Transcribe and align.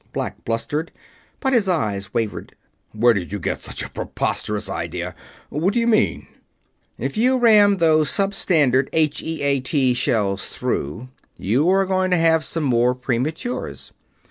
Black 0.13 0.43
blustered, 0.43 0.91
but 1.39 1.53
his 1.53 1.69
eyes 1.69 2.11
wavered. 2.11 2.55
"Where 2.91 3.13
did 3.13 3.31
you 3.31 3.37
get 3.39 3.61
such 3.61 3.83
a 3.83 3.89
preposterous 3.91 4.67
idea? 4.67 5.13
What 5.51 5.75
do 5.75 5.79
you 5.79 5.85
mean?" 5.85 6.25
"If 6.97 7.17
you 7.17 7.37
ram 7.37 7.77
those 7.77 8.09
sub 8.09 8.33
standard 8.33 8.89
H.E.A.T. 8.93 9.93
shell 9.93 10.37
through, 10.37 11.09
you 11.37 11.69
are 11.69 11.85
going 11.85 12.09
to 12.09 12.17
have 12.17 12.43
some 12.43 12.63
more 12.63 12.95
prematures. 12.95 13.91